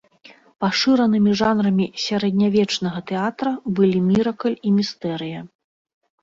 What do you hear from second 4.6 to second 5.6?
містэрыя.